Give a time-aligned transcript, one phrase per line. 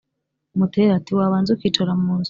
[0.57, 2.19] Mutera ati"wabanza ukicara munzu"